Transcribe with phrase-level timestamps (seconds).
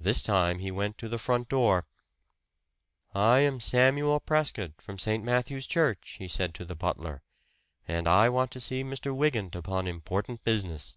[0.00, 1.86] This time he went to the front door.
[3.14, 5.22] "I am Samuel Prescott, from St.
[5.22, 7.22] Matthew's Church," he said to the butler.
[7.86, 9.14] "And I want to see Mr.
[9.14, 10.96] Wygant upon important business."